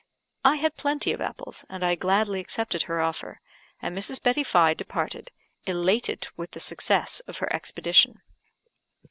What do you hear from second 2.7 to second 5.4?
her offer, and Mrs. Betty Fye departed,